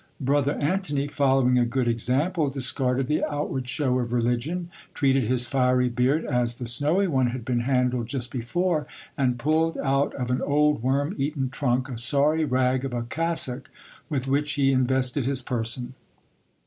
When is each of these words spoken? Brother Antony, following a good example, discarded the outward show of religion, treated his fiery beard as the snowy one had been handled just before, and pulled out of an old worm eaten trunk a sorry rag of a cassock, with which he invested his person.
Brother 0.19 0.53
Antony, 0.53 1.07
following 1.07 1.59
a 1.59 1.63
good 1.63 1.87
example, 1.87 2.49
discarded 2.49 3.05
the 3.05 3.23
outward 3.23 3.67
show 3.67 3.99
of 3.99 4.11
religion, 4.11 4.71
treated 4.95 5.25
his 5.25 5.45
fiery 5.45 5.89
beard 5.89 6.25
as 6.25 6.57
the 6.57 6.65
snowy 6.67 7.05
one 7.05 7.27
had 7.27 7.45
been 7.45 7.59
handled 7.59 8.07
just 8.07 8.31
before, 8.31 8.87
and 9.15 9.37
pulled 9.37 9.77
out 9.77 10.15
of 10.15 10.31
an 10.31 10.41
old 10.41 10.81
worm 10.81 11.13
eaten 11.19 11.51
trunk 11.51 11.87
a 11.87 11.99
sorry 11.99 12.43
rag 12.45 12.83
of 12.83 12.93
a 12.93 13.03
cassock, 13.03 13.69
with 14.09 14.27
which 14.27 14.53
he 14.53 14.71
invested 14.71 15.25
his 15.25 15.43
person. 15.43 15.93